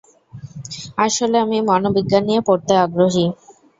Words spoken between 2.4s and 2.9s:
পড়তে